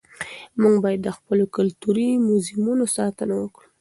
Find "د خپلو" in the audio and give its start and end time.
1.03-1.45